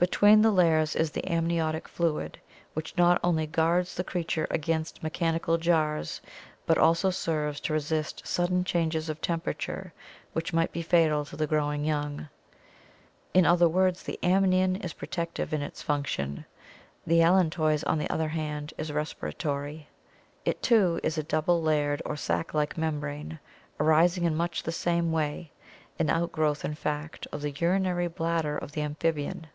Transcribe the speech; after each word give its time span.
Be 0.00 0.06
tween 0.06 0.40
the 0.40 0.50
layers 0.50 0.96
is 0.96 1.10
the 1.10 1.26
amniotic 1.28 1.86
fluid 1.86 2.38
which 2.72 2.96
not 2.96 3.20
only 3.22 3.46
guards 3.46 3.94
the 3.94 4.02
creature 4.02 4.46
against 4.50 5.02
mechanical 5.02 5.58
jars 5.58 6.22
but 6.64 6.78
also 6.78 7.10
serves 7.10 7.60
to 7.60 7.74
resist 7.74 8.26
sudden 8.26 8.64
changes 8.64 9.10
of 9.10 9.20
temperature 9.20 9.92
which 10.32 10.54
might 10.54 10.72
be 10.72 10.80
fatal 10.80 11.26
to 11.26 11.36
the 11.36 11.46
growing 11.46 11.84
young. 11.84 12.30
In 13.34 13.44
other 13.44 13.68
words, 13.68 14.02
the 14.02 14.18
amnion 14.22 14.76
is 14.76 14.94
protective 14.94 15.52
in 15.52 15.60
its 15.60 15.82
function. 15.82 16.46
The 17.06 17.20
allantois, 17.20 17.84
on 17.86 17.98
the 17.98 18.08
other 18.08 18.28
hand, 18.28 18.72
is 18.78 18.90
respiratory. 18.90 19.86
It 20.46 20.62
too 20.62 20.98
is 21.02 21.18
a 21.18 21.22
double 21.22 21.60
layered 21.60 22.00
or 22.06 22.16
sac 22.16 22.54
like 22.54 22.78
membrane 22.78 23.38
arising 23.78 24.24
in 24.24 24.34
much 24.34 24.62
the 24.62 24.72
same 24.72 25.12
way, 25.12 25.52
an 25.98 26.08
outgrowth 26.08 26.64
in 26.64 26.74
fact 26.74 27.26
of 27.30 27.42
the 27.42 27.50
urinary 27.50 28.08
bladder 28.08 28.56
of 28.56 28.72
the 28.72 28.80
amphibian. 28.80 29.48